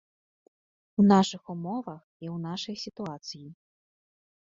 У 1.03 1.05
нашых 1.11 1.43
умовах 1.55 2.01
і 2.23 2.25
ў 2.35 2.37
нашай 2.49 2.75
сітуацыі. 2.89 3.47